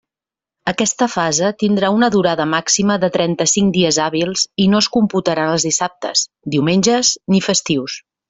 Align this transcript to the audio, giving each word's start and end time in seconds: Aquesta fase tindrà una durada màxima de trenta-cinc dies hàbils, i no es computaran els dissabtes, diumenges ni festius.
Aquesta 0.69 1.07
fase 1.15 1.49
tindrà 1.63 1.91
una 1.97 2.07
durada 2.15 2.47
màxima 2.53 2.95
de 3.03 3.09
trenta-cinc 3.17 3.75
dies 3.77 3.99
hàbils, 4.07 4.47
i 4.65 4.67
no 4.73 4.81
es 4.85 4.89
computaran 4.97 5.53
els 5.57 5.67
dissabtes, 5.69 6.25
diumenges 6.57 7.13
ni 7.35 7.45
festius. 7.51 8.01